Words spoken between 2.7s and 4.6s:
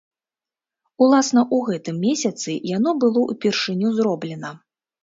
яно было ўпершыню зроблена.